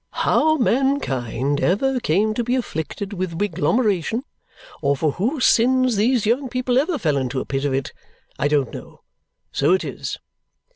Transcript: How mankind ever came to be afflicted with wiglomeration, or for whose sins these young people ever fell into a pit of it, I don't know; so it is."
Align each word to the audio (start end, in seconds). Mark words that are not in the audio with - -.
How 0.25 0.57
mankind 0.57 1.61
ever 1.61 1.99
came 1.99 2.33
to 2.33 2.43
be 2.43 2.55
afflicted 2.55 3.13
with 3.13 3.35
wiglomeration, 3.39 4.23
or 4.81 4.95
for 4.97 5.11
whose 5.11 5.45
sins 5.45 5.95
these 5.95 6.25
young 6.25 6.49
people 6.49 6.79
ever 6.79 6.97
fell 6.97 7.17
into 7.17 7.39
a 7.39 7.45
pit 7.45 7.65
of 7.65 7.73
it, 7.75 7.93
I 8.39 8.47
don't 8.47 8.73
know; 8.73 9.01
so 9.51 9.73
it 9.73 9.83
is." 9.83 10.17